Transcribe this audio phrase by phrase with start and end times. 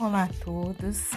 [0.00, 1.10] Olá a todos,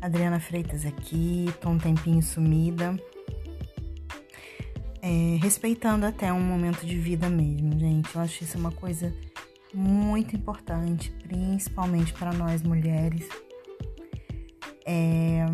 [0.00, 2.96] Adriana Freitas aqui, tô um tempinho sumida,
[5.00, 8.12] é, respeitando até um momento de vida mesmo, gente.
[8.12, 9.14] Eu acho isso uma coisa
[9.72, 13.28] muito importante, principalmente para nós mulheres.
[14.84, 15.44] É,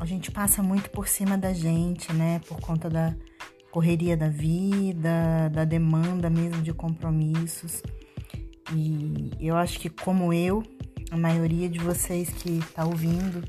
[0.00, 3.14] a gente passa muito por cima da gente, né, por conta da
[3.70, 7.80] correria da vida, da demanda mesmo de compromissos.
[8.74, 10.62] E eu acho que, como eu,
[11.12, 13.44] a maioria de vocês que está ouvindo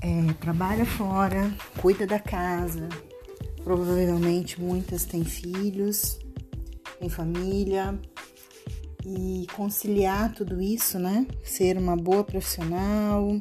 [0.00, 2.88] é, trabalha fora, cuida da casa,
[3.62, 6.18] provavelmente muitas têm filhos,
[6.98, 8.00] têm família
[9.04, 11.26] e conciliar tudo isso, né?
[11.44, 13.38] Ser uma boa profissional,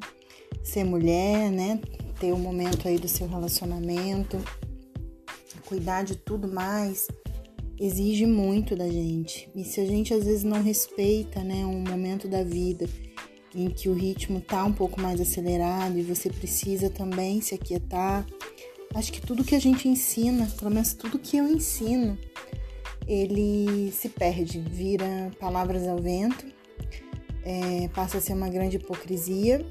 [0.62, 1.79] ser mulher, né?
[2.20, 4.37] Ter o um momento aí do seu relacionamento,
[5.65, 7.07] cuidar de tudo mais
[7.79, 9.49] exige muito da gente.
[9.55, 12.87] E se a gente às vezes não respeita, né, um momento da vida
[13.54, 18.26] em que o ritmo tá um pouco mais acelerado e você precisa também se aquietar,
[18.93, 22.18] acho que tudo que a gente ensina, pelo menos tudo que eu ensino,
[23.07, 26.46] ele se perde, vira palavras ao vento,
[27.43, 29.65] é, passa a ser uma grande hipocrisia,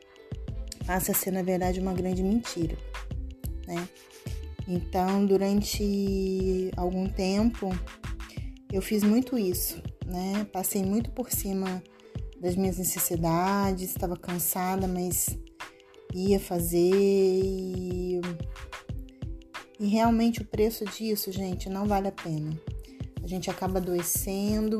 [0.86, 2.76] passa a ser na verdade uma grande mentira,
[3.66, 3.86] né?
[4.72, 7.68] Então, durante algum tempo,
[8.72, 10.46] eu fiz muito isso, né?
[10.50, 11.82] Passei muito por cima
[12.40, 15.38] das minhas necessidades, estava cansada, mas
[16.14, 18.18] ia fazer e,
[19.78, 22.58] e realmente o preço disso, gente, não vale a pena.
[23.22, 24.78] A gente acaba adoecendo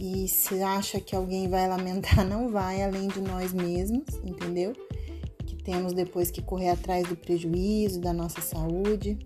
[0.00, 4.72] e se acha que alguém vai lamentar, não vai, além de nós mesmos, entendeu?
[5.66, 9.18] Temos depois que correr atrás do prejuízo da nossa saúde.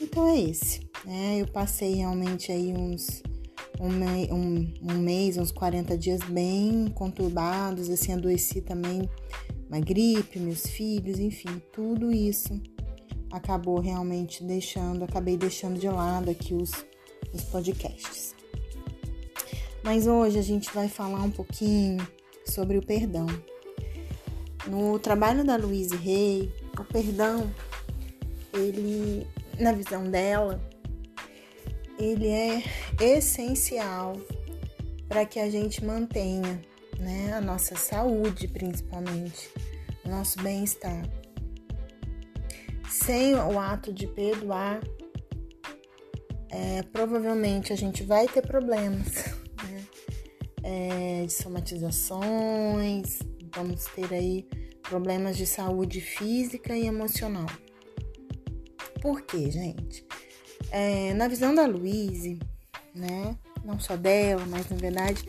[0.00, 1.38] Então é esse, né?
[1.40, 3.22] Eu passei realmente aí uns
[3.80, 9.08] um, um, um mês, uns 40 dias bem conturbados, assim, adoeci também
[9.68, 12.60] uma gripe, meus filhos, enfim, tudo isso
[13.30, 16.72] acabou realmente deixando, acabei deixando de lado aqui os,
[17.32, 18.34] os podcasts.
[19.84, 22.06] Mas hoje a gente vai falar um pouquinho
[22.44, 23.26] sobre o perdão.
[24.66, 27.52] No trabalho da Louise Hay, o perdão,
[28.52, 29.26] ele,
[29.58, 30.60] na visão dela,
[31.98, 32.62] ele é
[33.00, 34.16] essencial
[35.08, 36.62] para que a gente mantenha
[36.98, 39.50] né, a nossa saúde, principalmente,
[40.04, 41.02] o nosso bem-estar.
[42.88, 44.80] Sem o ato de perdoar,
[46.50, 49.08] é, provavelmente a gente vai ter problemas
[49.64, 49.84] né,
[50.62, 53.18] é, de somatizações,
[53.54, 54.46] vamos ter aí
[54.82, 57.46] problemas de saúde física e emocional.
[59.00, 60.04] Por quê, gente?
[60.70, 62.38] É, na visão da Louise,
[62.94, 65.24] né, não só dela, mas na verdade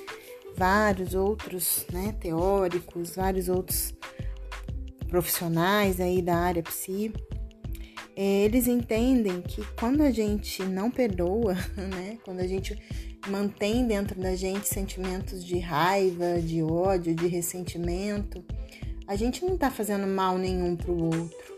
[0.55, 3.93] vários outros né, teóricos, vários outros
[5.07, 7.11] profissionais aí da área psi,
[8.15, 12.77] é, eles entendem que quando a gente não perdoa, né, quando a gente
[13.27, 18.43] mantém dentro da gente sentimentos de raiva, de ódio, de ressentimento,
[19.07, 21.53] a gente não está fazendo mal nenhum para o outro.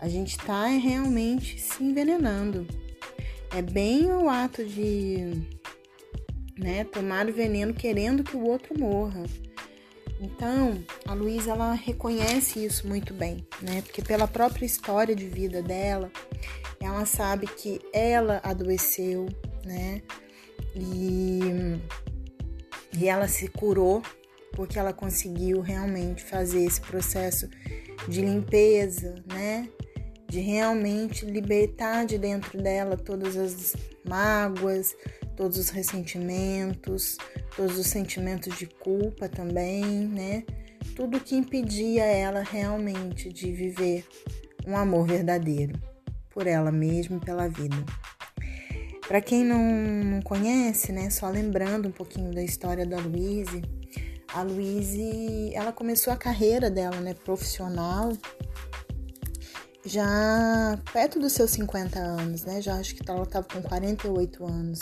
[0.00, 2.66] A gente está realmente se envenenando.
[3.54, 5.42] É bem o ato de
[6.56, 9.24] né, tomar o veneno querendo que o outro morra.
[10.20, 13.82] Então, a Luísa ela reconhece isso muito bem, né?
[13.82, 16.10] Porque pela própria história de vida dela,
[16.80, 19.26] ela sabe que ela adoeceu,
[19.64, 20.02] né?
[20.74, 21.40] E,
[22.98, 24.02] e ela se curou
[24.52, 27.48] porque ela conseguiu realmente fazer esse processo
[28.08, 29.68] de limpeza, né?
[30.28, 33.74] De realmente libertar de dentro dela todas as
[34.06, 34.94] mágoas,
[35.36, 37.16] todos os ressentimentos,
[37.54, 40.44] todos os sentimentos de culpa também, né?
[40.94, 44.04] Tudo que impedia ela realmente de viver
[44.66, 45.78] um amor verdadeiro
[46.30, 47.76] por ela mesma e pela vida.
[49.08, 53.62] Para quem não, conhece, né, só lembrando um pouquinho da história da Luíse,
[54.34, 58.12] a Luíse, ela começou a carreira dela, né, profissional,
[59.82, 64.80] já perto dos seus 50 anos, né, já acho que ela estava com 48 anos.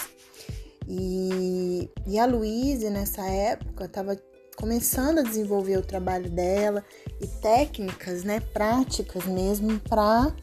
[0.89, 4.19] E, e a Luíse, nessa época, estava
[4.57, 6.85] começando a desenvolver o trabalho dela
[7.21, 10.35] e técnicas, né, práticas mesmo para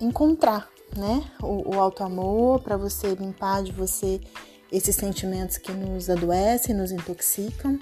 [0.00, 1.24] encontrar né?
[1.42, 4.20] O, o auto-amor para você limpar de você
[4.70, 7.78] esses sentimentos que nos adoecem, nos intoxicam.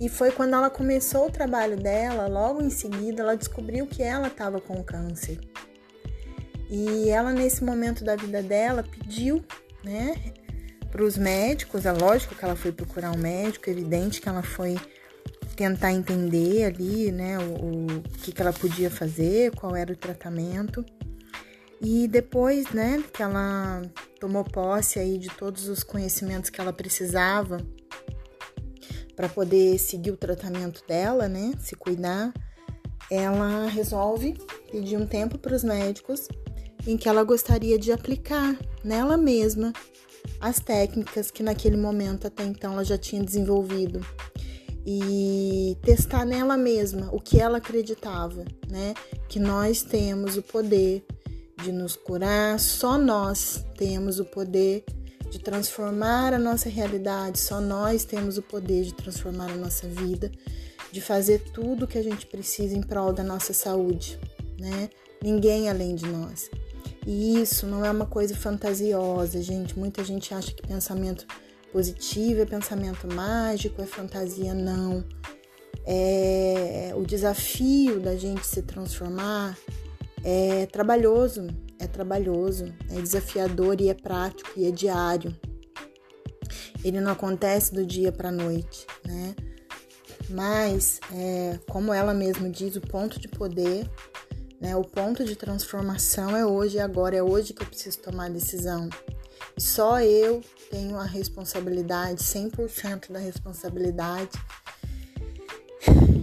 [0.00, 4.28] E foi quando ela começou o trabalho dela, logo em seguida ela descobriu que ela
[4.28, 5.38] estava com câncer.
[6.68, 9.44] E ela nesse momento da vida dela pediu,
[9.84, 10.14] né,
[10.90, 14.42] para os médicos, é lógico que ela foi procurar um médico, é evidente que ela
[14.42, 14.76] foi
[15.56, 20.84] tentar entender ali, né, o, o que, que ela podia fazer, qual era o tratamento.
[21.84, 23.82] E depois, né, que ela
[24.18, 27.58] tomou posse aí de todos os conhecimentos que ela precisava
[29.14, 32.32] para poder seguir o tratamento dela, né, se cuidar,
[33.10, 34.34] ela resolve
[34.72, 36.26] pedir um tempo para os médicos
[36.86, 39.70] em que ela gostaria de aplicar nela mesma
[40.40, 44.00] as técnicas que naquele momento até então ela já tinha desenvolvido
[44.86, 48.94] e testar nela mesma o que ela acreditava, né?
[49.28, 51.04] Que nós temos o poder
[51.62, 54.84] de nos curar, só nós temos o poder
[55.30, 60.30] de transformar a nossa realidade, só nós temos o poder de transformar a nossa vida,
[60.92, 64.18] de fazer tudo o que a gente precisa em prol da nossa saúde,
[64.58, 64.88] né?
[65.22, 66.50] Ninguém além de nós.
[67.06, 69.78] E isso não é uma coisa fantasiosa, gente.
[69.78, 71.26] Muita gente acha que pensamento
[71.72, 75.04] positivo é pensamento mágico, é fantasia, não.
[75.84, 79.58] É o desafio da gente se transformar
[80.24, 81.46] é trabalhoso,
[81.78, 85.36] é trabalhoso, é desafiador e é prático e é diário.
[86.82, 89.34] Ele não acontece do dia para a noite, né?
[90.30, 93.88] Mas, é, como ela mesma diz, o ponto de poder,
[94.58, 98.26] né, o ponto de transformação é hoje e agora, é hoje que eu preciso tomar
[98.26, 98.88] a decisão.
[99.58, 100.40] Só eu
[100.70, 104.30] tenho a responsabilidade, 100% da responsabilidade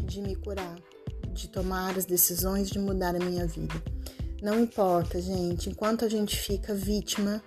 [0.05, 0.75] de me curar
[1.31, 3.75] de tomar as decisões de mudar a minha vida.
[4.41, 7.43] Não importa, gente, enquanto a gente fica vítima,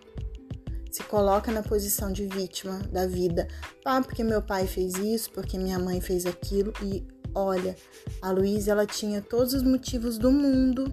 [0.91, 3.49] se coloca na posição de vítima da vida.
[3.85, 6.73] Ah, porque meu pai fez isso, porque minha mãe fez aquilo.
[6.83, 7.05] E
[7.35, 7.77] olha,
[8.23, 10.93] a Luísa ela tinha todos os motivos do mundo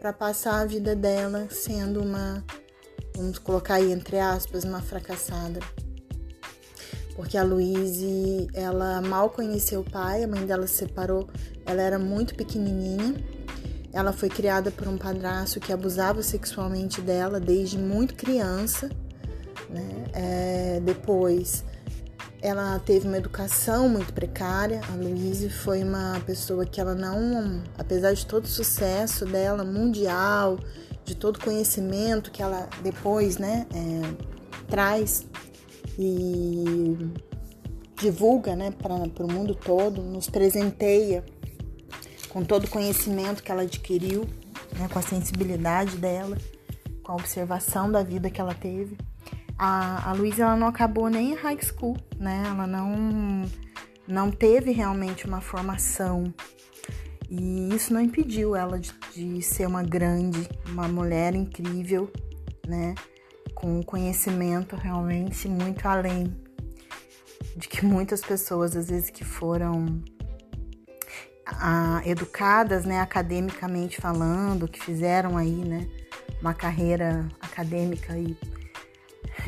[0.00, 2.42] para passar a vida dela sendo uma,
[3.14, 5.60] vamos colocar aí entre aspas, uma fracassada
[7.18, 11.28] porque a Luíse, ela mal conheceu o pai, a mãe dela se separou,
[11.66, 13.16] ela era muito pequenininha.
[13.92, 18.88] Ela foi criada por um padrasto que abusava sexualmente dela desde muito criança.
[19.68, 20.04] Né?
[20.12, 21.64] É, depois,
[22.40, 24.80] ela teve uma educação muito precária.
[24.88, 30.56] A Luíse foi uma pessoa que ela não, apesar de todo o sucesso dela mundial,
[31.04, 35.26] de todo o conhecimento que ela depois né, é, traz
[35.98, 36.96] e
[37.96, 41.24] divulga né, para o mundo todo, nos presenteia
[42.28, 44.22] com todo o conhecimento que ela adquiriu,
[44.78, 46.38] né, com a sensibilidade dela,
[47.02, 48.96] com a observação da vida que ela teve.
[49.58, 52.44] A, a Luísa ela não acabou nem em high school, né?
[52.46, 53.44] Ela não,
[54.06, 56.32] não teve realmente uma formação.
[57.28, 62.08] E isso não impediu ela de, de ser uma grande, uma mulher incrível,
[62.68, 62.94] né?
[63.58, 66.32] Com conhecimento realmente muito além
[67.56, 70.00] de que muitas pessoas, às vezes, que foram
[71.44, 75.88] ah, educadas, né, academicamente falando, que fizeram aí, né,
[76.40, 78.38] uma carreira acadêmica aí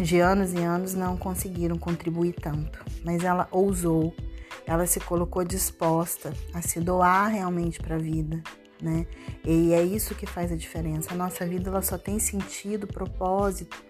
[0.01, 2.85] de anos e anos, não conseguiram contribuir tanto.
[3.05, 4.13] Mas ela ousou,
[4.67, 8.43] ela se colocou disposta a se doar realmente para a vida,
[8.83, 9.07] né?
[9.45, 11.13] E é isso que faz a diferença.
[11.13, 13.90] A nossa vida ela só tem sentido, propósito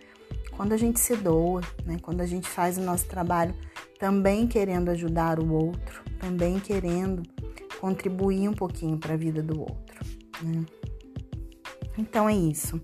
[0.61, 1.97] quando a gente se doa, né?
[2.03, 3.55] quando a gente faz o nosso trabalho
[3.99, 7.23] também querendo ajudar o outro, também querendo
[7.81, 10.05] contribuir um pouquinho para a vida do outro.
[10.43, 10.67] Né?
[11.97, 12.79] Então é isso.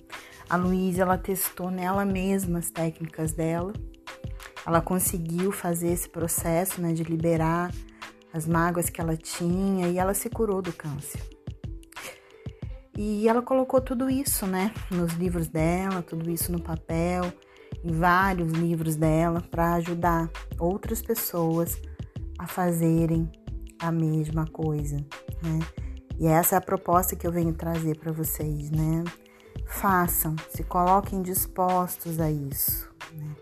[0.49, 3.75] A Luísa ela testou nela mesma as técnicas dela.
[4.67, 7.71] Ela conseguiu fazer esse processo né, de liberar
[8.33, 11.21] as mágoas que ela tinha e ela se curou do câncer.
[12.97, 17.31] E ela colocou tudo isso, né, nos livros dela, tudo isso no papel
[17.93, 21.81] vários livros dela para ajudar outras pessoas
[22.39, 23.31] a fazerem
[23.79, 24.97] a mesma coisa,
[25.43, 25.59] né?
[26.19, 29.05] E essa é a proposta que eu venho trazer para vocês, né?
[29.67, 33.37] Façam, se coloquem dispostos a isso, né?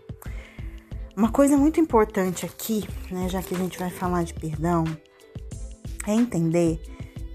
[1.15, 4.83] Uma coisa muito importante aqui, né, já que a gente vai falar de perdão,
[6.05, 6.77] é entender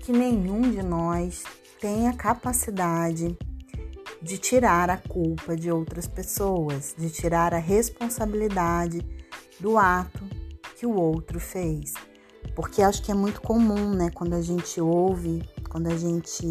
[0.00, 1.44] que nenhum de nós
[1.80, 3.38] tem a capacidade
[4.22, 9.06] de tirar a culpa de outras pessoas, de tirar a responsabilidade
[9.58, 10.24] do ato
[10.76, 11.94] que o outro fez.
[12.54, 16.46] Porque acho que é muito comum, né, quando a gente ouve, quando a gente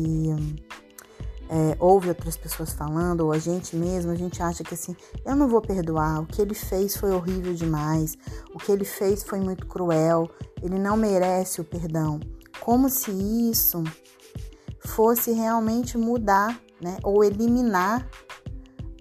[1.50, 4.96] é, ouve outras pessoas falando, ou a gente mesmo, a gente acha que assim,
[5.26, 8.18] eu não vou perdoar, o que ele fez foi horrível demais,
[8.54, 10.30] o que ele fez foi muito cruel,
[10.62, 12.20] ele não merece o perdão.
[12.60, 13.84] Como se isso
[14.80, 18.08] fosse realmente mudar né, ou eliminar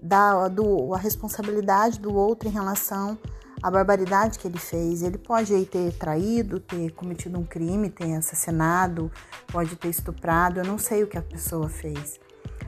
[0.01, 3.17] da do, a responsabilidade do outro em relação
[3.61, 5.03] à barbaridade que ele fez.
[5.03, 9.11] Ele pode aí ter traído, ter cometido um crime, ter assassinado,
[9.47, 12.19] pode ter estuprado, eu não sei o que a pessoa fez.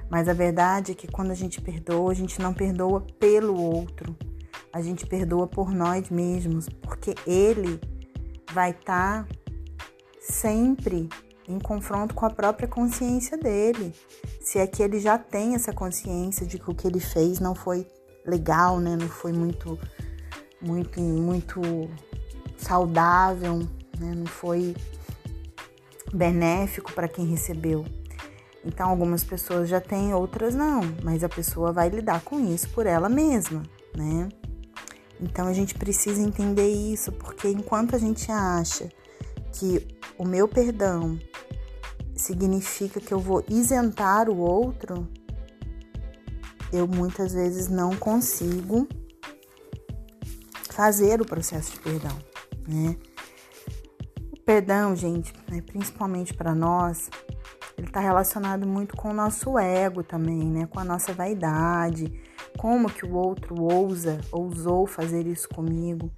[0.09, 4.15] Mas a verdade é que quando a gente perdoa, a gente não perdoa pelo outro.
[4.73, 7.79] A gente perdoa por nós mesmos, porque ele
[8.53, 9.27] vai estar tá
[10.19, 11.07] sempre
[11.51, 13.93] em confronto com a própria consciência dele.
[14.41, 17.53] Se é que ele já tem essa consciência de que o que ele fez não
[17.53, 17.87] foi
[18.25, 18.95] legal, né?
[18.95, 19.77] Não foi muito
[20.61, 21.61] muito muito
[22.57, 23.59] saudável,
[23.99, 24.13] né?
[24.15, 24.75] Não foi
[26.13, 27.85] benéfico para quem recebeu.
[28.63, 32.85] Então algumas pessoas já têm, outras não, mas a pessoa vai lidar com isso por
[32.85, 33.63] ela mesma,
[33.95, 34.29] né?
[35.19, 38.89] Então a gente precisa entender isso, porque enquanto a gente acha
[39.53, 41.19] que o meu perdão
[42.15, 45.07] significa que eu vou isentar o outro,
[46.71, 48.87] eu muitas vezes não consigo
[50.69, 52.17] fazer o processo de perdão,
[52.67, 52.95] né?
[54.31, 57.09] O perdão, gente, né, principalmente para nós,
[57.77, 60.65] ele está relacionado muito com o nosso ego também, né?
[60.67, 62.11] Com a nossa vaidade,
[62.57, 66.11] como que o outro ousa, ousou fazer isso comigo.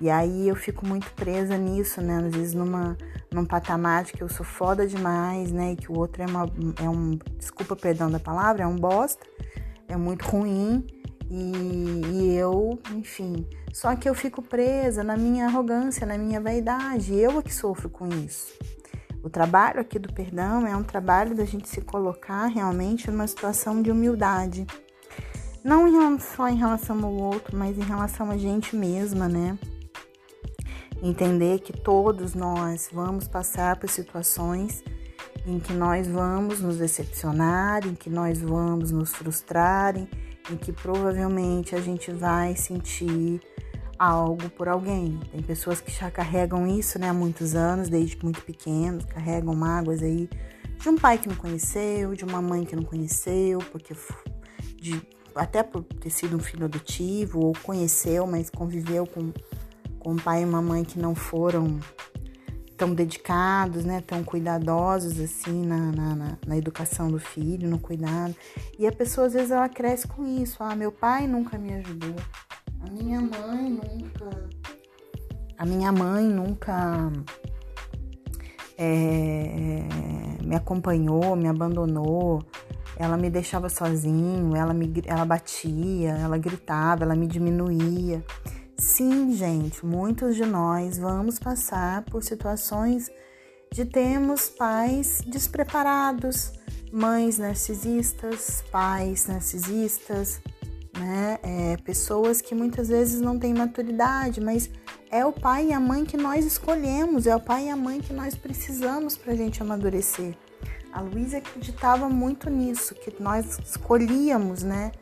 [0.00, 2.18] E aí eu fico muito presa nisso, né?
[2.24, 2.96] Às vezes numa,
[3.32, 5.72] num patamar de que eu sou foda demais, né?
[5.72, 6.46] E que o outro é, uma,
[6.80, 9.26] é um, desculpa perdão da palavra, é um bosta,
[9.88, 10.86] é muito ruim.
[11.30, 17.14] E, e eu, enfim, só que eu fico presa na minha arrogância, na minha vaidade.
[17.14, 18.56] Eu é que sofro com isso.
[19.22, 23.82] O trabalho aqui do perdão é um trabalho da gente se colocar realmente numa situação
[23.82, 24.64] de humildade.
[25.64, 29.58] Não só em relação ao outro, mas em relação a gente mesma, né?
[31.02, 34.82] Entender que todos nós vamos passar por situações
[35.46, 41.74] em que nós vamos nos decepcionar, em que nós vamos nos frustrar, em que provavelmente
[41.74, 43.40] a gente vai sentir
[43.98, 45.18] algo por alguém.
[45.30, 50.02] Tem pessoas que já carregam isso né, há muitos anos, desde muito pequenos, carregam mágoas
[50.02, 50.28] aí
[50.78, 53.94] de um pai que não conheceu, de uma mãe que não conheceu, porque
[54.76, 55.00] de,
[55.34, 59.47] até por ter sido um filho adotivo, ou conheceu, mas conviveu com com
[60.10, 61.78] um pai e uma mãe que não foram
[62.76, 68.34] tão dedicados, né, tão cuidadosos assim na, na, na, educação do filho, no cuidado.
[68.78, 70.62] E a pessoa às vezes ela cresce com isso.
[70.62, 72.14] Ah, meu pai nunca me ajudou.
[72.80, 74.48] A minha mãe nunca.
[75.58, 77.10] A minha mãe nunca
[78.78, 79.82] é,
[80.44, 82.40] me acompanhou, me abandonou.
[82.96, 88.24] Ela me deixava sozinho, ela me ela batia, ela gritava, ela me diminuía.
[88.80, 93.10] Sim, gente, muitos de nós vamos passar por situações
[93.72, 96.52] de termos pais despreparados,
[96.92, 100.40] mães narcisistas, pais narcisistas,
[100.96, 101.40] né?
[101.42, 104.70] É, pessoas que muitas vezes não têm maturidade, mas
[105.10, 108.00] é o pai e a mãe que nós escolhemos, é o pai e a mãe
[108.00, 110.36] que nós precisamos para a gente amadurecer.
[110.92, 114.92] A Luísa acreditava muito nisso, que nós escolhíamos, né?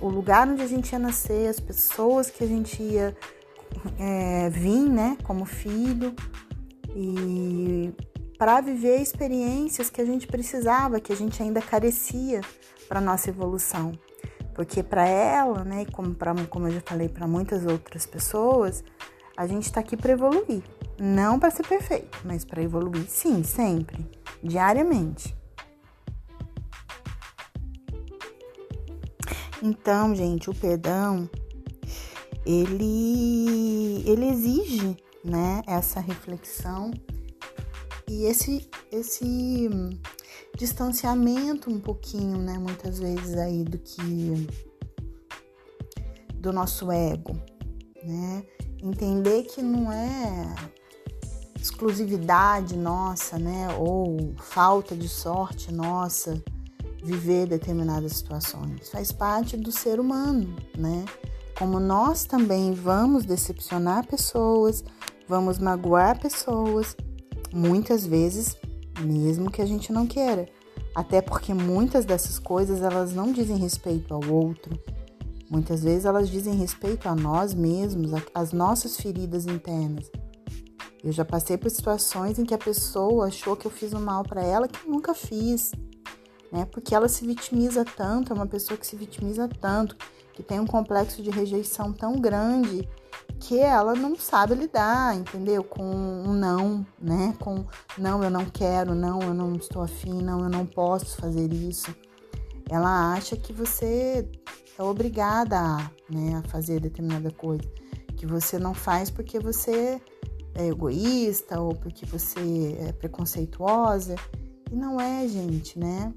[0.00, 3.16] O lugar onde a gente ia nascer, as pessoas que a gente ia
[3.98, 6.14] é, vir, né, como filho,
[6.94, 7.92] e
[8.38, 12.40] para viver experiências que a gente precisava, que a gente ainda carecia
[12.88, 13.92] para nossa evolução.
[14.54, 18.82] Porque para ela, né, como, pra, como eu já falei para muitas outras pessoas,
[19.36, 20.62] a gente está aqui para evoluir.
[20.98, 24.10] Não para ser perfeito, mas para evoluir, sim, sempre,
[24.42, 25.36] diariamente.
[29.68, 31.28] Então, gente, o perdão
[32.46, 36.92] ele ele exige, né, essa reflexão
[38.08, 39.68] e esse esse
[40.56, 44.46] distanciamento um pouquinho, né, muitas vezes aí do que
[46.34, 47.32] do nosso ego,
[48.04, 48.44] né?
[48.80, 50.54] Entender que não é
[51.60, 56.40] exclusividade nossa, né, ou falta de sorte nossa
[57.06, 58.88] viver determinadas situações.
[58.90, 61.04] Faz parte do ser humano, né?
[61.56, 64.84] Como nós também vamos decepcionar pessoas,
[65.26, 66.96] vamos magoar pessoas,
[67.52, 68.56] muitas vezes,
[69.00, 70.48] mesmo que a gente não queira.
[70.94, 74.78] Até porque muitas dessas coisas elas não dizem respeito ao outro.
[75.48, 80.10] Muitas vezes elas dizem respeito a nós mesmos, às nossas feridas internas.
[81.04, 84.24] Eu já passei por situações em que a pessoa achou que eu fiz um mal
[84.24, 85.70] para ela que eu nunca fiz
[86.52, 86.66] né?
[86.70, 89.96] Porque ela se vitimiza tanto, é uma pessoa que se vitimiza tanto,
[90.32, 92.88] que tem um complexo de rejeição tão grande
[93.40, 95.62] que ela não sabe lidar, entendeu?
[95.62, 97.34] Com um não, né?
[97.40, 97.64] Com
[97.98, 101.94] não, eu não quero, não, eu não estou afim, não, eu não posso fazer isso.
[102.68, 104.28] Ela acha que você
[104.78, 107.64] é obrigada a, né, a fazer determinada coisa.
[108.16, 110.00] Que você não faz porque você
[110.54, 114.16] é egoísta ou porque você é preconceituosa.
[114.70, 116.12] E não é, gente, né?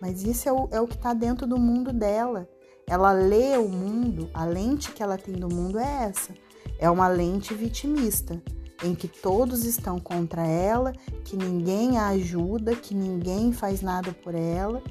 [0.00, 2.48] Mas isso é o, é o que está dentro do mundo dela.
[2.86, 6.34] Ela lê o mundo, a lente que ela tem do mundo é essa.
[6.78, 8.42] É uma lente vitimista,
[8.82, 10.92] em que todos estão contra ela,
[11.24, 14.82] que ninguém a ajuda, que ninguém faz nada por ela,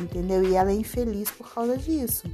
[0.00, 0.42] entendeu?
[0.42, 2.26] E ela é infeliz por causa disso.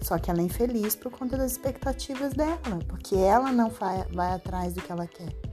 [0.00, 4.74] Só que ela é infeliz por conta das expectativas dela, porque ela não vai, atrás
[4.74, 5.47] do que ela quer.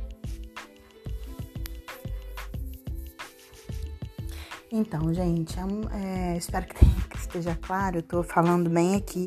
[4.78, 5.56] Então, gente,
[5.94, 8.00] é, espero que, esteja claro.
[8.00, 9.26] Eu tô falando bem aqui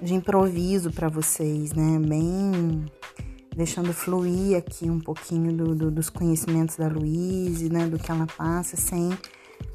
[0.00, 1.98] de improviso para vocês, né?
[1.98, 2.86] Bem
[3.54, 7.86] deixando fluir aqui um pouquinho do, do, dos conhecimentos da Luíse, né?
[7.86, 9.10] Do que ela passa, sem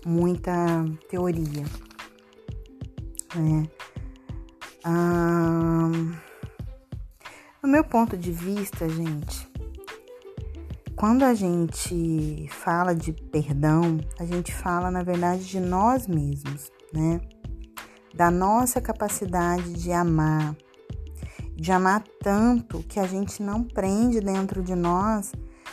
[0.04, 0.52] muita
[1.08, 1.64] teoria.
[3.36, 3.70] Né?
[4.84, 5.92] Ah,
[7.64, 9.48] meu ponto de vista, gente,
[10.96, 17.20] quando a gente fala de perdão, a gente fala, na verdade, de nós mesmos, né?
[18.14, 20.56] Da nossa capacidade de amar,
[21.56, 25.32] de amar tanto que a gente não prende dentro de nós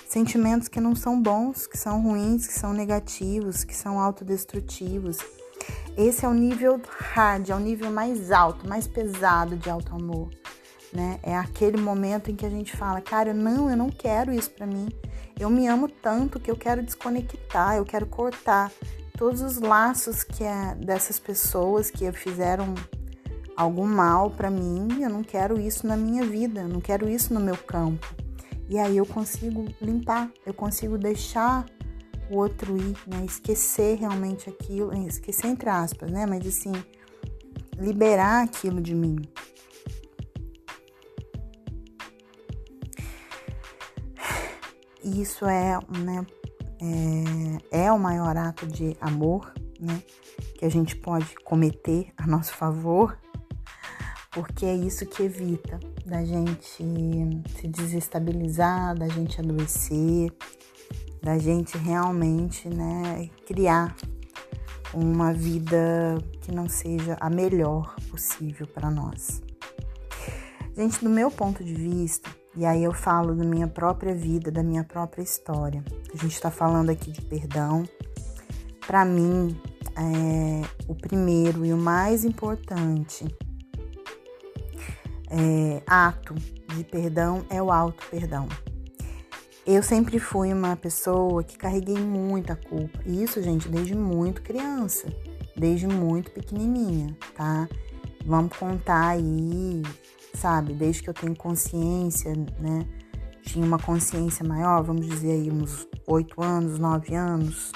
[0.09, 5.19] sentimentos que não são bons, que são ruins, que são negativos, que são autodestrutivos.
[5.97, 6.81] Esse é o nível
[7.13, 10.31] hard, é o nível mais alto, mais pesado de alto amor,
[10.93, 11.21] né?
[11.23, 14.67] É aquele momento em que a gente fala, cara, não, eu não quero isso para
[14.67, 14.89] mim.
[15.41, 18.71] Eu me amo tanto que eu quero desconectar, eu quero cortar
[19.17, 22.75] todos os laços que é dessas pessoas que fizeram
[23.57, 25.03] algum mal para mim.
[25.03, 28.07] Eu não quero isso na minha vida, não quero isso no meu campo.
[28.69, 31.65] E aí eu consigo limpar, eu consigo deixar
[32.31, 33.25] o outro ir, né?
[33.25, 36.27] Esquecer realmente aquilo, esquecer entre aspas, né?
[36.27, 36.73] Mas assim,
[37.79, 39.17] liberar aquilo de mim.
[45.03, 46.27] Isso é, né,
[47.71, 50.03] é, é o maior ato de amor, né?
[50.59, 53.19] Que a gente pode cometer a nosso favor,
[54.31, 56.85] porque é isso que evita da gente
[57.59, 60.33] se desestabilizar, da gente adoecer,
[61.23, 63.95] da gente realmente, né, criar
[64.93, 69.43] uma vida que não seja a melhor possível para nós.
[70.77, 74.63] Gente, do meu ponto de vista, e aí eu falo da minha própria vida, da
[74.63, 75.85] minha própria história.
[76.13, 77.85] A gente está falando aqui de perdão.
[78.87, 79.61] Para mim,
[79.97, 83.25] é, o primeiro e o mais importante
[85.31, 88.49] é, ato de perdão é o auto perdão.
[89.65, 92.99] Eu sempre fui uma pessoa que carreguei muita culpa.
[93.07, 95.07] Isso, gente, desde muito criança,
[95.57, 97.69] desde muito pequenininha, tá?
[98.25, 99.83] Vamos contar aí,
[100.35, 100.75] sabe?
[100.75, 102.87] Desde que eu tenho consciência, né?
[103.43, 107.73] Tinha uma consciência maior, vamos dizer aí, uns oito anos, nove anos.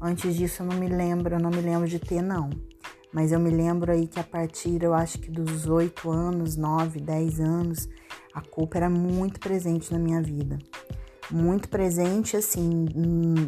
[0.00, 2.50] Antes disso eu não me lembro, eu não me lembro de ter, não.
[3.12, 7.00] Mas eu me lembro aí que a partir, eu acho que dos oito anos, nove,
[7.00, 7.88] dez anos,
[8.34, 10.58] a culpa era muito presente na minha vida.
[11.30, 12.84] Muito presente, assim,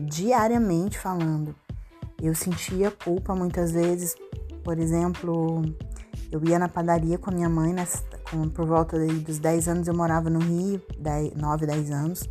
[0.08, 1.54] diariamente falando.
[2.20, 4.16] Eu sentia culpa muitas vezes,
[4.64, 5.62] por exemplo,
[6.30, 9.88] eu ia na padaria com a minha mãe, nessa, com, por volta dos 10 anos,
[9.88, 12.28] eu morava no Rio, 10, 9, 10 anos,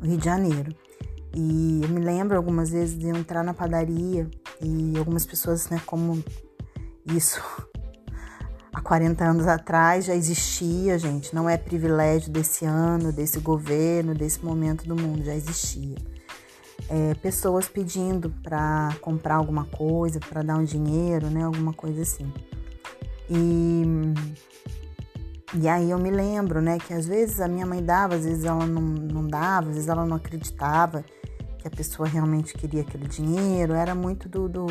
[0.00, 0.74] no Rio de Janeiro.
[1.34, 4.28] E eu me lembro algumas vezes de eu entrar na padaria
[4.60, 6.22] e algumas pessoas, né, como
[7.06, 7.42] isso
[8.72, 11.34] há 40 anos atrás já existia, gente.
[11.34, 15.96] Não é privilégio desse ano, desse governo, desse momento do mundo, já existia.
[16.88, 21.44] É, pessoas pedindo para comprar alguma coisa, para dar um dinheiro, né?
[21.44, 22.30] Alguma coisa assim.
[23.28, 23.84] E,
[25.54, 26.78] e aí eu me lembro, né?
[26.78, 29.88] Que às vezes a minha mãe dava, às vezes ela não, não dava, às vezes
[29.88, 31.04] ela não acreditava
[31.64, 34.66] que a pessoa realmente queria aquele dinheiro, era muito do, do,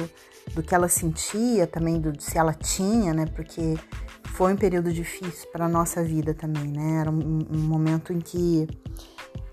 [0.54, 3.26] do que ela sentia também, do se ela tinha, né?
[3.26, 3.76] Porque
[4.26, 7.02] foi um período difícil para nossa vida também, né?
[7.02, 8.68] Era um, um momento em que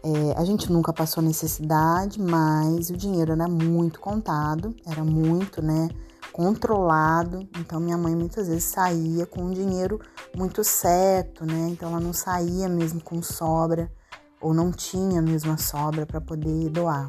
[0.02, 5.88] é, a gente nunca passou necessidade, mas o dinheiro era muito contado, era muito, né?
[6.32, 7.46] Controlado.
[7.58, 10.00] Então minha mãe muitas vezes saía com um dinheiro
[10.34, 11.68] muito certo, né?
[11.70, 13.92] Então ela não saía mesmo com sobra
[14.40, 17.08] ou não tinha mesmo a sobra para poder doar.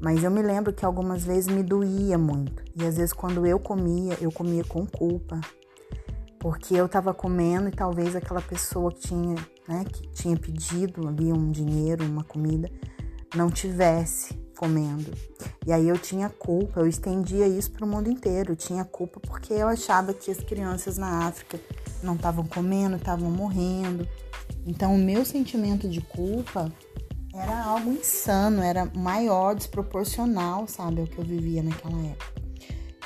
[0.00, 2.64] Mas eu me lembro que algumas vezes me doía muito.
[2.74, 5.40] E às vezes quando eu comia, eu comia com culpa.
[6.40, 9.36] Porque eu estava comendo e talvez aquela pessoa que tinha,
[9.68, 12.68] né, que tinha pedido ali um dinheiro, uma comida,
[13.36, 15.12] não tivesse comendo.
[15.66, 18.52] E aí eu tinha culpa, eu estendia isso para o mundo inteiro.
[18.52, 21.60] Eu tinha culpa porque eu achava que as crianças na África
[22.02, 24.08] não estavam comendo, estavam morrendo.
[24.66, 26.72] Então o meu sentimento de culpa
[27.34, 32.42] era algo insano, era maior, desproporcional, sabe, ao que eu vivia naquela época.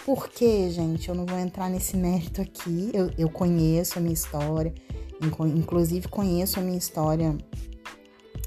[0.05, 1.09] Por quê, gente?
[1.09, 2.90] Eu não vou entrar nesse mérito aqui.
[2.93, 4.75] Eu, eu conheço a minha história,
[5.57, 7.35] inclusive conheço a minha história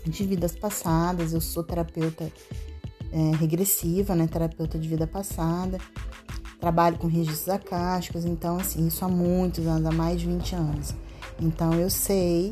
[0.05, 1.33] de vidas passadas.
[1.33, 2.31] Eu sou terapeuta
[3.11, 4.27] é, regressiva, né?
[4.27, 5.79] Terapeuta de vida passada.
[6.59, 10.95] Trabalho com registros acásticos, então, assim, isso há muitos anos, há mais de 20 anos.
[11.39, 12.51] Então, eu sei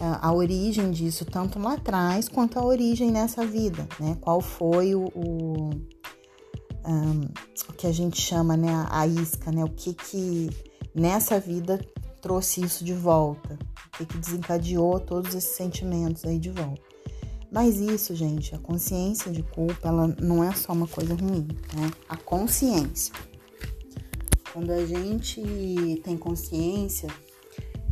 [0.00, 4.16] a, a origem disso, tanto lá atrás quanto a origem nessa vida, né?
[4.20, 5.70] Qual foi o, o,
[6.84, 7.22] um,
[7.68, 8.86] o que a gente chama, né?
[8.90, 9.64] A, isca, né?
[9.64, 10.50] O que que
[10.94, 11.80] nessa vida
[12.20, 13.58] trouxe isso de volta?
[13.86, 16.82] O que que desencadeou todos esses sentimentos aí de volta?
[17.50, 21.90] Mas isso, gente, a consciência de culpa, ela não é só uma coisa ruim, né?
[22.08, 23.12] A consciência.
[24.52, 27.08] Quando a gente tem consciência,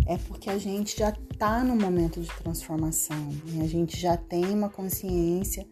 [0.07, 3.63] é porque a gente já está no momento de transformação, né?
[3.63, 5.67] a gente já tem uma consciência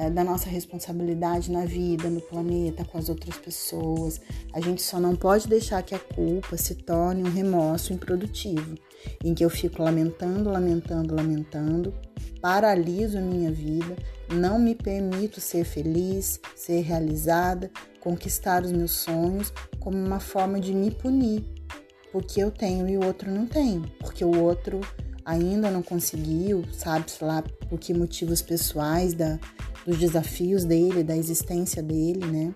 [0.00, 4.18] é, da nossa responsabilidade na vida, no planeta, com as outras pessoas.
[4.50, 8.76] A gente só não pode deixar que a culpa se torne um remorso improdutivo,
[9.22, 11.92] em que eu fico lamentando, lamentando, lamentando
[12.40, 13.94] paraliso a minha vida,
[14.32, 20.72] não me permito ser feliz, ser realizada, conquistar os meus sonhos como uma forma de
[20.72, 21.44] me punir,
[22.10, 24.80] porque eu tenho e o outro não tem, porque o outro
[25.26, 29.38] ainda não conseguiu, sabe-se lá por que motivos pessoais da,
[29.90, 32.54] dos desafios dele, da existência dele, né?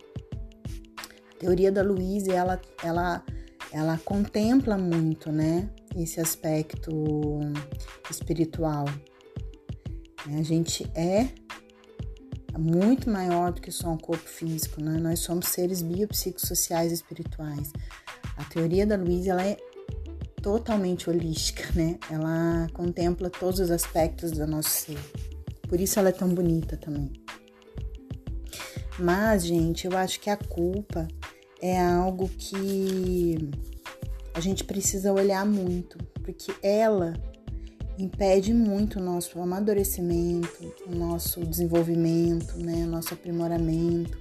[1.34, 3.24] A teoria da Louise, ela, ela,
[3.72, 5.68] ela contempla muito, né?
[5.96, 7.40] Esse aspecto
[8.08, 8.84] espiritual,
[10.26, 11.28] a gente é
[12.56, 14.98] muito maior do que só um corpo físico, né?
[14.98, 17.72] Nós somos seres biopsicossociais espirituais.
[18.36, 19.56] A teoria da Luísa ela é
[20.40, 21.98] totalmente holística, né?
[22.08, 24.98] Ela contempla todos os aspectos do nosso ser.
[25.68, 27.23] Por isso ela é tão bonita também.
[28.98, 31.08] Mas, gente, eu acho que a culpa
[31.60, 33.50] é algo que
[34.32, 37.14] a gente precisa olhar muito, porque ela
[37.98, 44.18] impede muito o nosso amadurecimento, o nosso desenvolvimento, né, o nosso aprimoramento.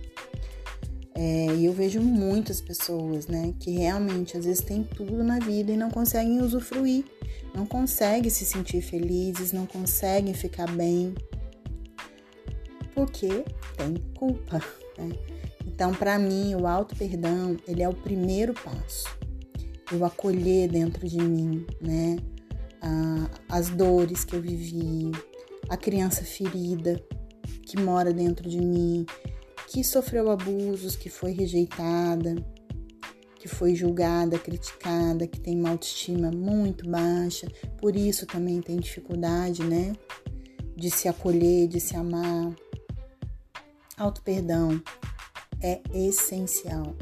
[1.16, 5.72] É, e eu vejo muitas pessoas, né, que realmente às vezes têm tudo na vida
[5.72, 7.06] e não conseguem usufruir,
[7.54, 11.14] não conseguem se sentir felizes, não conseguem ficar bem,
[12.94, 13.46] porque
[13.78, 14.62] tem culpa.
[14.98, 15.10] Né?
[15.66, 19.08] Então, para mim, o auto perdão ele é o primeiro passo.
[19.92, 22.18] Eu acolher dentro de mim, né,
[23.50, 25.12] as dores que eu vivi,
[25.70, 27.02] a criança ferida
[27.66, 29.06] que mora dentro de mim,
[29.68, 32.36] que sofreu abusos, que foi rejeitada,
[33.40, 39.64] que foi julgada, criticada, que tem uma autoestima muito baixa, por isso também tem dificuldade,
[39.64, 39.94] né?
[40.76, 42.54] De se acolher, de se amar.
[43.98, 44.82] Auto perdão
[45.62, 46.96] é essencial.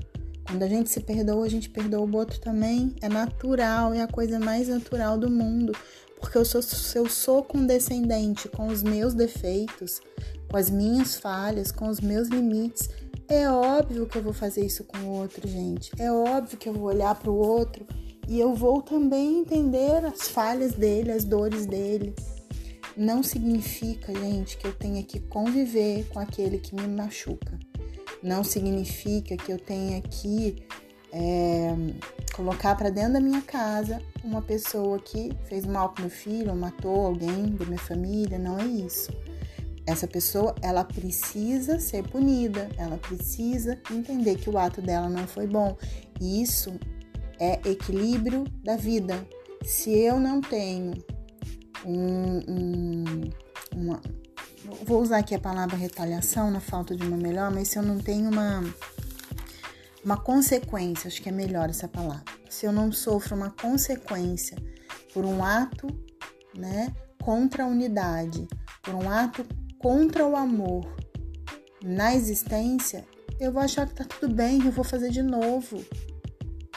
[0.46, 2.96] Quando a gente se perdoa, a gente perdoa o outro também.
[3.02, 5.74] É natural, é a coisa mais natural do mundo.
[6.20, 6.62] Porque eu sou,
[6.96, 10.02] eu sou condescendente com os meus defeitos,
[10.50, 12.90] com as minhas falhas, com os meus limites,
[13.32, 15.90] é óbvio que eu vou fazer isso com o outro, gente.
[15.98, 17.88] É óbvio que eu vou olhar para o outro
[18.28, 22.14] e eu vou também entender as falhas dele, as dores dele.
[23.02, 27.58] Não significa, gente, que eu tenha que conviver com aquele que me machuca
[28.22, 30.64] não significa que eu tenha que
[31.12, 31.76] é,
[32.36, 36.56] colocar para dentro da minha casa uma pessoa que fez mal para meu filho ou
[36.56, 38.38] matou alguém da minha família.
[38.38, 39.12] Não é isso.
[39.88, 45.48] Essa pessoa, ela precisa ser punida, ela precisa entender que o ato dela não foi
[45.48, 45.76] bom.
[46.20, 46.80] E isso
[47.40, 49.28] é equilíbrio da vida.
[49.64, 50.94] Se eu não tenho
[51.86, 53.04] um, um,
[53.76, 54.02] uma,
[54.86, 58.00] vou usar aqui a palavra retaliação na falta de uma melhor, mas se eu não
[58.00, 58.64] tenho uma
[60.04, 62.26] uma consequência, acho que é melhor essa palavra.
[62.50, 64.58] Se eu não sofro uma consequência
[65.14, 65.88] por um ato,
[66.56, 68.48] né, contra a unidade,
[68.82, 69.46] por um ato
[69.78, 70.86] contra o amor
[71.84, 73.06] na existência,
[73.40, 75.84] eu vou achar que tá tudo bem, eu vou fazer de novo.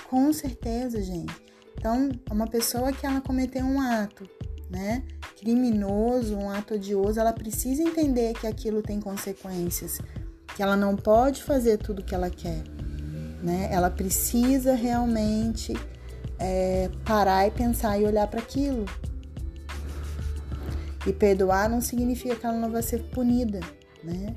[0.09, 1.35] Com certeza, gente.
[1.77, 4.29] Então, uma pessoa que ela cometeu um ato,
[4.71, 5.03] né,
[5.39, 10.01] criminoso, um ato odioso, ela precisa entender que aquilo tem consequências,
[10.55, 12.63] que ela não pode fazer tudo o que ela quer,
[13.43, 13.69] né?
[13.71, 15.75] Ela precisa realmente
[16.39, 18.85] é, parar e pensar e olhar para aquilo.
[21.07, 23.61] E perdoar não significa que ela não vai ser punida,
[24.03, 24.35] né?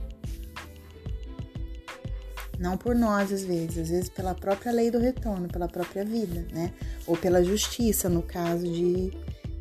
[2.60, 6.46] Não por nós, às vezes, às vezes pela própria lei do retorno, pela própria vida,
[6.52, 6.74] né?
[7.06, 9.14] Ou pela justiça, no caso de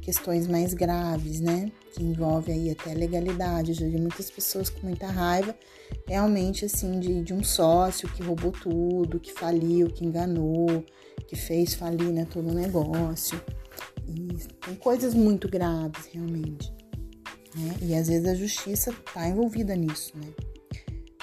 [0.06, 1.72] questões mais graves, né?
[1.92, 3.72] Que envolve aí até legalidade.
[3.72, 5.52] Já vi muitas pessoas com muita raiva,
[6.06, 10.84] realmente, assim, de, de um sócio que roubou tudo, que faliu, que enganou,
[11.26, 13.42] que fez falir, né, todo o negócio.
[14.06, 14.28] E
[14.64, 16.72] tem coisas muito graves, realmente.
[17.56, 17.74] Né?
[17.82, 20.28] E às vezes a justiça está envolvida nisso, né?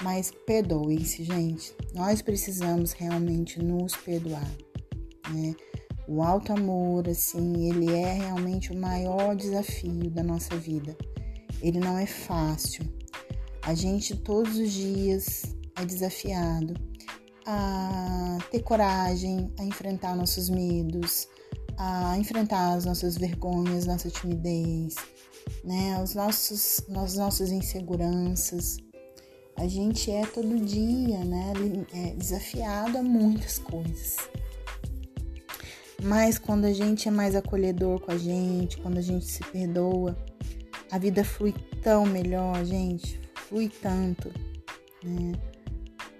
[0.02, 1.74] Mas perdoem-se, gente.
[1.94, 4.50] Nós precisamos realmente nos perdoar,
[5.30, 5.54] né?
[6.06, 10.96] O alto amor, assim, ele é realmente o maior desafio da nossa vida.
[11.62, 12.84] Ele não é fácil.
[13.62, 15.42] A gente todos os dias
[15.76, 16.74] é desafiado
[17.46, 21.26] a ter coragem, a enfrentar nossos medos,
[21.78, 24.96] a enfrentar as nossas vergonhas, nossa timidez,
[25.64, 26.00] né?
[26.02, 28.76] Os nossos, as nossas inseguranças.
[29.56, 31.52] A gente é todo dia, né?
[31.92, 34.16] É desafiado a muitas coisas.
[36.02, 40.16] Mas quando a gente é mais acolhedor com a gente, quando a gente se perdoa,
[40.90, 44.30] a vida flui tão melhor, gente, flui tanto,
[45.02, 45.32] né?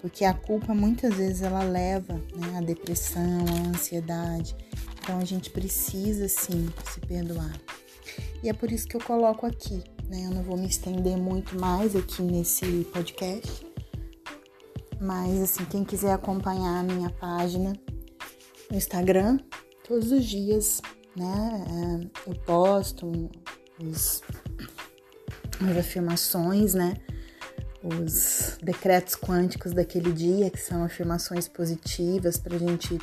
[0.00, 4.54] Porque a culpa muitas vezes ela leva né, a depressão, a ansiedade.
[5.00, 7.52] Então a gente precisa sim se perdoar.
[8.42, 10.26] E é por isso que eu coloco aqui, né?
[10.26, 13.66] Eu não vou me estender muito mais aqui nesse podcast.
[15.00, 17.72] Mas assim, quem quiser acompanhar a minha página
[18.70, 19.38] no Instagram,
[19.86, 20.80] todos os dias,
[21.16, 21.64] né?
[22.26, 23.30] É, eu posto
[23.80, 24.22] os,
[25.60, 26.94] as afirmações, né?
[27.82, 32.98] Os decretos quânticos daquele dia, que são afirmações positivas para a gente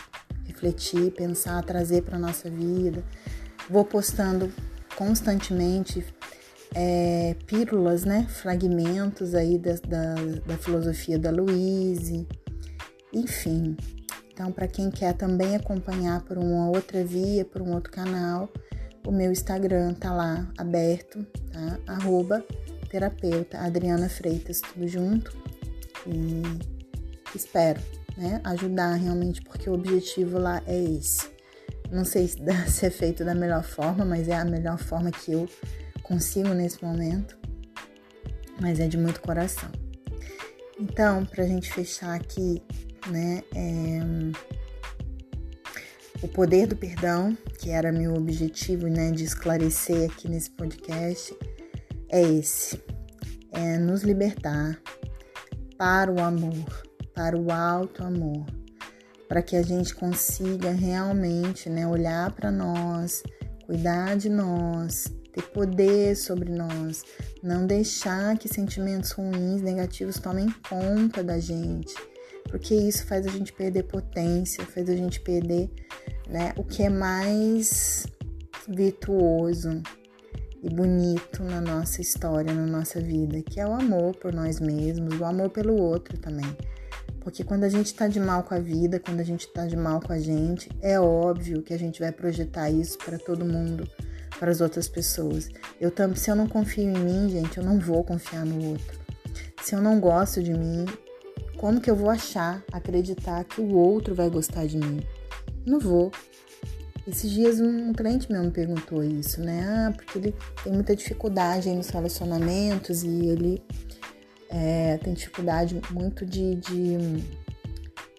[0.45, 3.03] refletir, pensar, trazer para nossa vida.
[3.69, 4.51] Vou postando
[4.95, 6.03] constantemente
[6.73, 8.25] é, pílulas, né?
[8.27, 10.15] Fragmentos aí da, da,
[10.47, 12.27] da filosofia da Louise,
[13.13, 13.77] enfim.
[14.31, 18.49] Então, para quem quer também acompanhar por uma outra via, por um outro canal,
[19.05, 21.79] o meu Instagram tá lá aberto, tá?
[21.87, 22.43] Arroba
[22.89, 25.35] terapeuta Adriana Freitas, tudo junto.
[26.05, 26.41] E
[27.35, 27.79] espero,
[28.17, 28.41] né?
[28.43, 31.29] Ajudar realmente, porque o objetivo lá é esse.
[31.91, 32.39] Não sei se
[32.85, 35.47] é feito da melhor forma, mas é a melhor forma que eu
[36.03, 37.37] consigo nesse momento.
[38.61, 39.69] Mas é de muito coração.
[40.79, 42.61] Então, para a gente fechar aqui,
[43.09, 43.99] né, é...
[46.21, 51.35] o poder do perdão, que era meu objetivo, né, de esclarecer aqui nesse podcast,
[52.09, 52.81] é esse:
[53.51, 54.81] é nos libertar
[55.77, 56.83] para o amor,
[57.13, 58.45] para o alto amor.
[59.27, 63.23] Para que a gente consiga realmente né, olhar para nós,
[63.65, 67.03] cuidar de nós, ter poder sobre nós,
[67.41, 71.95] não deixar que sentimentos ruins, negativos tomem conta da gente,
[72.49, 75.69] porque isso faz a gente perder potência, faz a gente perder
[76.27, 78.05] né, o que é mais
[78.67, 79.81] virtuoso
[80.63, 85.19] e bonito na nossa história, na nossa vida, que é o amor por nós mesmos,
[85.19, 86.55] o amor pelo outro também.
[87.21, 89.75] Porque quando a gente tá de mal com a vida, quando a gente tá de
[89.75, 93.87] mal com a gente, é óbvio que a gente vai projetar isso para todo mundo,
[94.39, 95.49] para as outras pessoas.
[95.79, 98.99] Eu se eu não confio em mim, gente, eu não vou confiar no outro.
[99.61, 100.85] Se eu não gosto de mim,
[101.61, 104.99] como que eu vou achar, acreditar que o outro vai gostar de mim?
[105.63, 106.11] Não vou.
[107.07, 109.63] Esses dias um cliente meu me perguntou isso, né?
[109.67, 113.63] Ah, porque ele tem muita dificuldade nos relacionamentos e ele
[114.49, 116.97] é, tem dificuldade muito de, de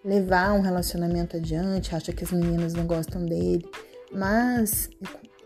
[0.05, 3.65] levar um relacionamento adiante, acha que as meninas não gostam dele,
[4.09, 4.89] mas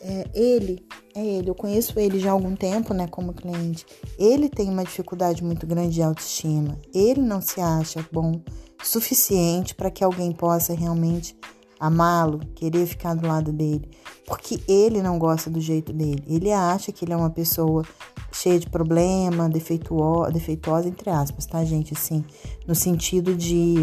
[0.02, 3.86] é, ele, é ele, eu conheço ele já há algum tempo, né, como cliente.
[4.18, 6.78] Ele tem uma dificuldade muito grande de autoestima.
[6.94, 8.42] Ele não se acha bom
[8.84, 11.36] suficiente para que alguém possa realmente
[11.80, 13.90] amá-lo, querer ficar do lado dele,
[14.26, 16.24] porque ele não gosta do jeito dele.
[16.28, 17.84] Ele acha que ele é uma pessoa
[18.32, 21.94] cheia de problema, defeituosa, defeituosa entre aspas, tá, gente?
[21.94, 22.24] Assim,
[22.68, 23.76] no sentido de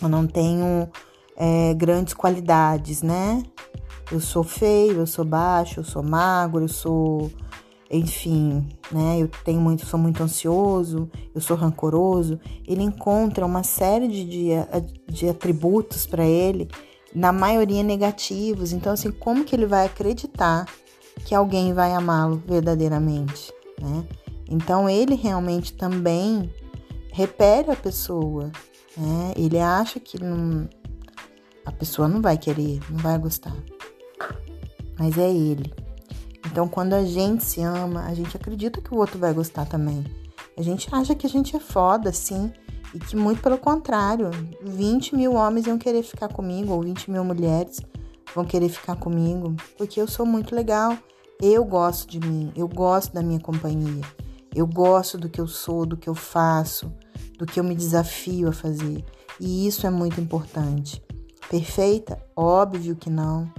[0.00, 0.88] eu não tenho
[1.36, 3.42] é, grandes qualidades, né?
[4.12, 7.32] Eu sou feio, eu sou baixo, eu sou magro, eu sou,
[7.90, 9.16] enfim, né?
[9.18, 12.38] Eu tenho muito, sou muito ansioso, eu sou rancoroso.
[12.68, 14.50] Ele encontra uma série de, de,
[15.08, 16.68] de atributos para ele,
[17.14, 18.74] na maioria negativos.
[18.74, 20.66] Então, assim, como que ele vai acreditar
[21.24, 24.04] que alguém vai amá-lo verdadeiramente, né?
[24.48, 26.52] Então ele realmente também
[27.10, 28.50] repele a pessoa,
[28.96, 29.32] né?
[29.36, 30.68] Ele acha que não,
[31.64, 33.56] a pessoa não vai querer, não vai gostar,
[35.02, 35.74] mas é ele.
[36.46, 40.04] Então quando a gente se ama, a gente acredita que o outro vai gostar também.
[40.56, 42.52] A gente acha que a gente é foda, sim,
[42.94, 44.30] E que, muito pelo contrário,
[44.62, 47.80] 20 mil homens iam querer ficar comigo, ou 20 mil mulheres
[48.32, 50.96] vão querer ficar comigo, porque eu sou muito legal.
[51.40, 54.04] Eu gosto de mim, eu gosto da minha companhia,
[54.54, 56.92] eu gosto do que eu sou, do que eu faço,
[57.38, 59.04] do que eu me desafio a fazer.
[59.40, 61.02] E isso é muito importante.
[61.50, 62.22] Perfeita?
[62.36, 63.50] Óbvio que não.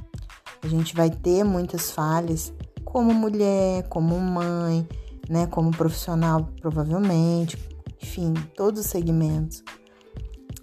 [0.64, 2.54] A gente vai ter muitas falhas
[2.86, 4.88] como mulher, como mãe,
[5.30, 7.58] né, como profissional, provavelmente,
[8.02, 9.64] enfim, todos os segmentos,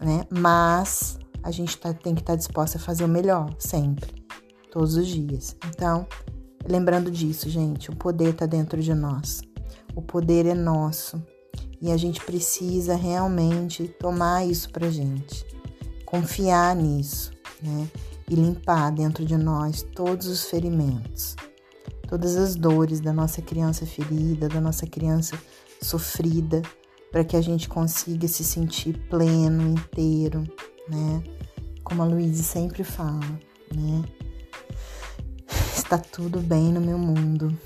[0.01, 0.25] né?
[0.31, 4.25] Mas a gente tá, tem que estar tá disposta a fazer o melhor sempre,
[4.71, 5.57] todos os dias.
[5.69, 6.07] Então,
[6.69, 9.41] lembrando disso, gente, o poder está dentro de nós.
[9.95, 11.21] O poder é nosso
[11.81, 15.45] e a gente precisa realmente tomar isso pra gente,
[16.05, 17.33] confiar nisso,
[17.63, 17.89] né?
[18.31, 21.37] E limpar dentro de nós todos os ferimentos
[22.11, 25.41] todas as dores da nossa criança ferida, da nossa criança
[25.81, 26.61] sofrida,
[27.13, 30.43] para que a gente consiga se sentir pleno, inteiro,
[30.89, 31.23] né?
[31.85, 33.25] Como a Luísa sempre fala,
[33.73, 34.05] né?
[35.73, 37.57] Está tudo bem no meu mundo.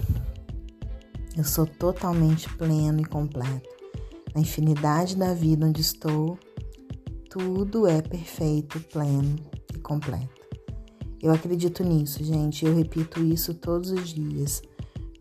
[1.35, 3.69] Eu sou totalmente pleno e completo.
[4.35, 6.39] Na infinidade da vida onde estou,
[7.31, 9.37] tudo é perfeito, pleno
[9.75, 10.44] e completo.
[11.25, 12.67] Eu acredito nisso, gente.
[12.67, 14.61] Eu repito isso todos os dias,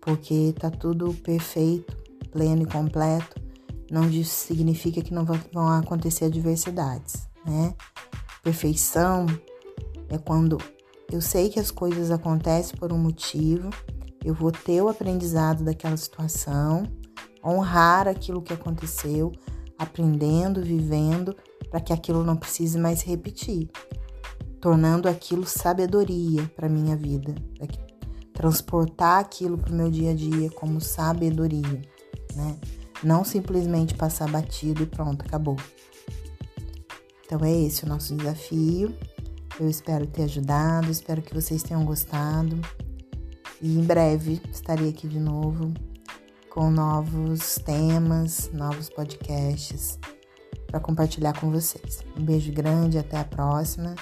[0.02, 1.96] porque tá tudo perfeito,
[2.30, 3.42] pleno e completo.
[3.90, 7.74] Não significa que não vão acontecer adversidades, né?
[8.44, 9.28] Perfeição
[10.10, 10.58] é quando
[11.10, 13.70] eu sei que as coisas acontecem por um motivo,
[14.26, 16.84] eu vou ter o aprendizado daquela situação,
[17.42, 19.32] honrar aquilo que aconteceu,
[19.80, 21.34] aprendendo, vivendo,
[21.70, 23.70] para que aquilo não precise mais repetir
[24.64, 27.36] tornando aquilo sabedoria para minha vida,
[28.32, 31.82] transportar aquilo para o meu dia a dia como sabedoria,
[32.34, 32.58] né?
[33.04, 35.58] Não simplesmente passar batido e pronto, acabou.
[37.26, 38.96] Então é esse o nosso desafio.
[39.60, 42.58] Eu espero ter ajudado, espero que vocês tenham gostado.
[43.62, 45.74] E em breve estarei aqui de novo
[46.50, 50.00] com novos temas, novos podcasts
[50.68, 52.00] para compartilhar com vocês.
[52.18, 53.94] Um beijo grande, até a próxima.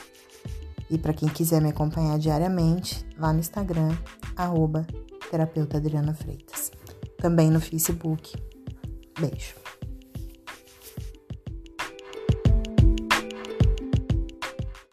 [0.92, 3.96] E para quem quiser me acompanhar diariamente, lá no Instagram,
[4.36, 4.86] arroba
[5.32, 6.70] terapeuta Adriana Freitas.
[7.18, 8.36] Também no Facebook.
[9.18, 9.61] Beijo.